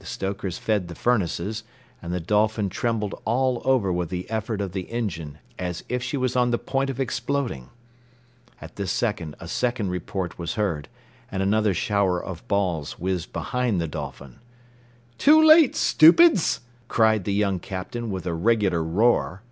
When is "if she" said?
5.88-6.16